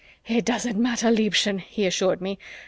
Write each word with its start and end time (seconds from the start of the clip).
"It 0.27 0.45
doesn't 0.45 0.79
matter, 0.79 1.11
Liebchen," 1.11 1.59
he 1.59 1.85
assured 1.85 2.21
me. 2.21 2.39